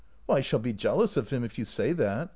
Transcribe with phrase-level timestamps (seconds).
[0.27, 2.29] "I shall be jealous of him if you say that.